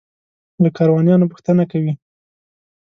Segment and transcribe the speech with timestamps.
[0.63, 1.93] له کاروانیانو پوښتنه کوي.